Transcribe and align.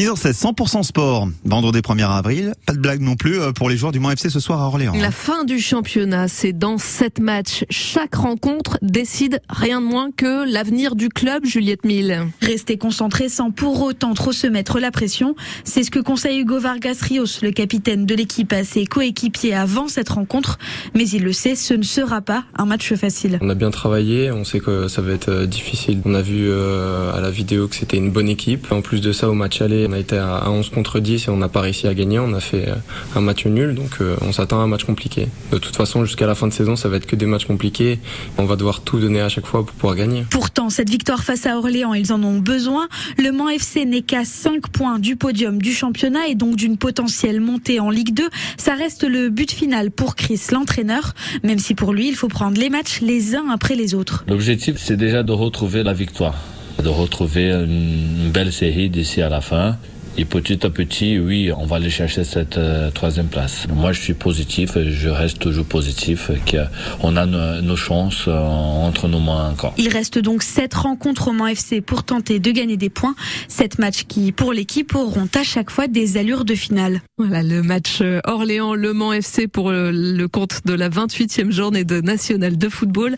10h16, 0.00 0.32
100% 0.32 0.82
sport. 0.82 1.28
Vendredi 1.44 1.80
1er 1.80 2.08
avril. 2.10 2.54
Pas 2.64 2.72
de 2.72 2.78
blague 2.78 3.02
non 3.02 3.16
plus 3.16 3.38
euh, 3.38 3.52
pour 3.52 3.68
les 3.68 3.76
joueurs 3.76 3.92
du 3.92 4.00
Mans 4.00 4.10
FC 4.10 4.30
ce 4.30 4.40
soir 4.40 4.62
à 4.62 4.66
Orléans. 4.66 4.94
La 4.98 5.10
fin 5.10 5.44
du 5.44 5.60
championnat, 5.60 6.26
c'est 6.26 6.54
dans 6.54 6.78
sept 6.78 7.20
matchs. 7.20 7.66
Chaque 7.68 8.14
rencontre 8.14 8.78
décide 8.80 9.42
rien 9.50 9.82
de 9.82 9.84
moins 9.84 10.10
que 10.10 10.50
l'avenir 10.50 10.94
du 10.94 11.10
club, 11.10 11.44
Juliette 11.44 11.84
Mille. 11.84 12.28
Rester 12.40 12.78
concentré 12.78 13.28
sans 13.28 13.50
pour 13.50 13.82
autant 13.82 14.14
trop 14.14 14.32
se 14.32 14.46
mettre 14.46 14.80
la 14.80 14.90
pression. 14.90 15.34
C'est 15.64 15.82
ce 15.82 15.90
que 15.90 15.98
conseille 15.98 16.40
Hugo 16.40 16.58
Vargas 16.58 17.00
Rios, 17.02 17.42
le 17.42 17.50
capitaine 17.50 18.06
de 18.06 18.14
l'équipe 18.14 18.54
à 18.54 18.64
ses 18.64 18.86
coéquipiers 18.86 19.54
avant 19.54 19.86
cette 19.86 20.08
rencontre. 20.08 20.58
Mais 20.94 21.06
il 21.10 21.24
le 21.24 21.34
sait, 21.34 21.54
ce 21.54 21.74
ne 21.74 21.82
sera 21.82 22.22
pas 22.22 22.44
un 22.56 22.64
match 22.64 22.94
facile. 22.94 23.38
On 23.42 23.50
a 23.50 23.54
bien 23.54 23.70
travaillé, 23.70 24.32
on 24.32 24.44
sait 24.44 24.60
que 24.60 24.88
ça 24.88 25.02
va 25.02 25.12
être 25.12 25.28
euh, 25.28 25.46
difficile. 25.46 26.00
On 26.06 26.14
a 26.14 26.22
vu 26.22 26.48
euh, 26.48 27.12
à 27.12 27.20
la 27.20 27.30
vidéo 27.30 27.68
que 27.68 27.76
c'était 27.76 27.98
une 27.98 28.10
bonne 28.10 28.30
équipe. 28.30 28.72
En 28.72 28.80
plus 28.80 29.02
de 29.02 29.12
ça, 29.12 29.28
au 29.28 29.34
match 29.34 29.60
aller, 29.60 29.89
on 29.90 29.92
a 29.92 29.98
été 29.98 30.16
à 30.16 30.48
11 30.48 30.68
contre 30.70 31.00
10 31.00 31.26
et 31.26 31.30
on 31.30 31.36
n'a 31.36 31.48
pas 31.48 31.60
réussi 31.60 31.88
à 31.88 31.94
gagner. 31.94 32.20
On 32.20 32.32
a 32.32 32.40
fait 32.40 32.68
euh, 32.68 32.74
un 33.16 33.20
match 33.20 33.44
nul, 33.46 33.74
donc 33.74 34.00
euh, 34.00 34.16
on 34.20 34.32
s'attend 34.32 34.60
à 34.60 34.62
un 34.62 34.68
match 34.68 34.84
compliqué. 34.84 35.26
De 35.50 35.58
toute 35.58 35.74
façon, 35.74 36.04
jusqu'à 36.04 36.28
la 36.28 36.36
fin 36.36 36.46
de 36.46 36.52
saison, 36.52 36.76
ça 36.76 36.88
va 36.88 36.96
être 36.96 37.06
que 37.06 37.16
des 37.16 37.26
matchs 37.26 37.46
compliqués. 37.46 37.98
On 38.38 38.44
va 38.44 38.54
devoir 38.54 38.82
tout 38.82 39.00
donner 39.00 39.20
à 39.20 39.28
chaque 39.28 39.46
fois 39.46 39.66
pour 39.66 39.74
pouvoir 39.74 39.96
gagner. 39.96 40.24
Pourtant, 40.30 40.70
cette 40.70 40.88
victoire 40.88 41.24
face 41.24 41.44
à 41.46 41.58
Orléans, 41.58 41.92
ils 41.92 42.12
en 42.12 42.22
ont 42.22 42.38
besoin. 42.38 42.88
Le 43.18 43.32
Mans 43.32 43.48
FC 43.48 43.84
n'est 43.84 44.02
qu'à 44.02 44.24
5 44.24 44.68
points 44.68 45.00
du 45.00 45.16
podium 45.16 45.60
du 45.60 45.72
championnat 45.72 46.28
et 46.28 46.36
donc 46.36 46.54
d'une 46.54 46.76
potentielle 46.76 47.40
montée 47.40 47.80
en 47.80 47.90
Ligue 47.90 48.14
2. 48.14 48.28
Ça 48.58 48.74
reste 48.74 49.02
le 49.02 49.28
but 49.28 49.50
final 49.50 49.90
pour 49.90 50.14
Chris, 50.14 50.40
l'entraîneur, 50.52 51.14
même 51.42 51.58
si 51.58 51.74
pour 51.74 51.92
lui, 51.92 52.08
il 52.08 52.14
faut 52.14 52.28
prendre 52.28 52.60
les 52.60 52.70
matchs 52.70 53.00
les 53.00 53.34
uns 53.34 53.48
après 53.52 53.74
les 53.74 53.94
autres. 53.94 54.24
L'objectif, 54.28 54.76
c'est 54.78 54.96
déjà 54.96 55.24
de 55.24 55.32
retrouver 55.32 55.82
la 55.82 55.94
victoire 55.94 56.36
de 56.82 56.88
retrouver 56.88 57.50
une 57.50 58.30
belle 58.30 58.52
série 58.52 58.88
d'ici 58.88 59.22
à 59.22 59.28
la 59.28 59.40
fin. 59.40 59.76
Et 60.16 60.24
petit 60.24 60.64
à 60.66 60.70
petit, 60.70 61.18
oui, 61.18 61.50
on 61.56 61.66
va 61.66 61.76
aller 61.76 61.90
chercher 61.90 62.24
cette 62.24 62.58
euh, 62.58 62.90
troisième 62.90 63.28
place. 63.28 63.66
Moi, 63.72 63.92
je 63.92 64.00
suis 64.00 64.14
positif, 64.14 64.76
je 64.76 65.08
reste 65.08 65.38
toujours 65.38 65.64
positif, 65.64 66.30
qu'on 66.50 67.16
a 67.16 67.26
nos, 67.26 67.62
nos 67.62 67.76
chances 67.76 68.24
euh, 68.28 68.38
entre 68.38 69.08
nos 69.08 69.20
mains 69.20 69.50
encore. 69.50 69.72
Il 69.78 69.88
reste 69.88 70.18
donc 70.18 70.42
sept 70.42 70.74
rencontres 70.74 71.28
au 71.28 71.32
Mans 71.32 71.46
FC 71.46 71.80
pour 71.80 72.04
tenter 72.04 72.38
de 72.38 72.50
gagner 72.50 72.76
des 72.76 72.90
points. 72.90 73.14
Sept 73.48 73.78
matchs 73.78 74.04
qui, 74.06 74.32
pour 74.32 74.52
l'équipe, 74.52 74.94
auront 74.94 75.28
à 75.34 75.42
chaque 75.42 75.70
fois 75.70 75.86
des 75.86 76.16
allures 76.16 76.44
de 76.44 76.54
finale. 76.54 77.00
Voilà 77.18 77.42
le 77.42 77.62
match 77.62 78.02
Orléans-Le 78.24 78.92
Mans 78.92 79.12
FC 79.12 79.48
pour 79.48 79.70
le, 79.70 79.90
le, 79.90 80.28
compte 80.28 80.60
de 80.64 80.74
la 80.74 80.88
28e 80.88 81.50
journée 81.50 81.84
de 81.84 82.00
National 82.00 82.58
de 82.58 82.68
football. 82.68 83.16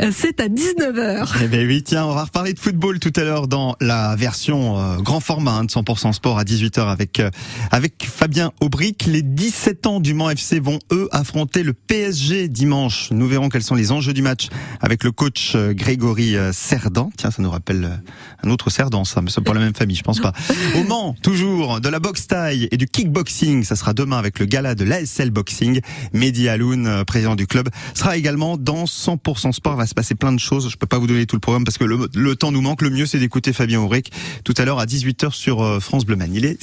Euh, 0.00 0.10
c'est 0.12 0.40
à 0.40 0.48
19h. 0.48 1.28
Eh 1.42 1.48
bien 1.48 1.66
oui, 1.66 1.82
tiens, 1.82 2.06
on 2.06 2.14
va 2.14 2.24
reparler 2.24 2.52
de 2.52 2.58
football 2.58 2.98
tout 2.98 3.12
à 3.16 3.24
l'heure 3.24 3.48
dans 3.48 3.76
la 3.80 4.16
version 4.16 4.78
euh, 4.78 4.96
grand 4.98 5.20
format 5.20 5.52
hein, 5.52 5.64
de 5.64 5.70
100% 5.70 6.12
sport 6.12 6.27
à 6.36 6.44
18h 6.44 6.90
avec 6.90 7.20
euh, 7.20 7.30
avec 7.70 8.06
Fabien 8.06 8.52
Aubric. 8.60 9.06
Les 9.06 9.22
17 9.22 9.86
ans 9.86 10.00
du 10.00 10.12
Mans 10.12 10.28
FC 10.28 10.60
vont 10.60 10.78
eux 10.92 11.08
affronter 11.12 11.62
le 11.62 11.72
PSG 11.72 12.48
dimanche. 12.48 13.08
Nous 13.10 13.26
verrons 13.26 13.48
quels 13.48 13.62
sont 13.62 13.74
les 13.74 13.90
enjeux 13.90 14.12
du 14.12 14.20
match 14.20 14.48
avec 14.80 15.04
le 15.04 15.12
coach 15.12 15.56
Grégory 15.56 16.36
Cerdan. 16.52 17.10
Tiens, 17.16 17.30
ça 17.30 17.40
nous 17.42 17.50
rappelle 17.50 18.02
un 18.42 18.50
autre 18.50 18.68
Cerdan, 18.68 19.04
ça, 19.04 19.22
mais 19.22 19.30
c'est 19.30 19.40
pas 19.40 19.54
la 19.54 19.60
même 19.60 19.74
famille, 19.74 19.96
je 19.96 20.02
pense 20.02 20.20
pas. 20.20 20.32
Au 20.76 20.84
Mans, 20.84 21.14
toujours 21.22 21.80
de 21.80 21.88
la 21.88 22.00
boxe 22.00 22.26
taille 22.26 22.68
et 22.70 22.76
du 22.76 22.86
kickboxing. 22.86 23.64
Ça 23.64 23.76
sera 23.76 23.94
demain 23.94 24.18
avec 24.18 24.38
le 24.38 24.46
gala 24.46 24.74
de 24.74 24.84
l'ASL 24.84 25.30
Boxing. 25.30 25.80
Mehdi 26.12 26.48
Aloun, 26.48 27.04
président 27.06 27.36
du 27.36 27.46
club, 27.46 27.68
sera 27.94 28.16
également 28.16 28.56
dans 28.56 28.84
100% 28.84 29.52
sport. 29.52 29.74
Il 29.74 29.78
va 29.78 29.86
se 29.86 29.94
passer 29.94 30.14
plein 30.14 30.32
de 30.32 30.40
choses. 30.40 30.68
Je 30.70 30.76
peux 30.76 30.86
pas 30.86 30.98
vous 30.98 31.06
donner 31.06 31.26
tout 31.26 31.36
le 31.36 31.40
programme 31.40 31.64
parce 31.64 31.78
que 31.78 31.84
le, 31.84 32.08
le 32.14 32.36
temps 32.36 32.52
nous 32.52 32.62
manque. 32.62 32.82
Le 32.82 32.90
mieux, 32.90 33.06
c'est 33.06 33.18
d'écouter 33.18 33.52
Fabien 33.52 33.80
Auric 33.80 34.12
tout 34.44 34.54
à 34.58 34.64
l'heure 34.64 34.78
à 34.78 34.86
18h 34.86 35.32
sur 35.32 35.82
France 35.82 36.04
Bleu 36.04 36.17
Man. 36.18 36.34
Il 36.34 36.44
est 36.44 36.56